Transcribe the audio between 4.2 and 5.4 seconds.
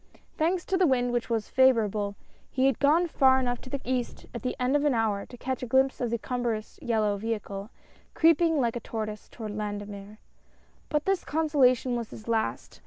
at the end of an hour to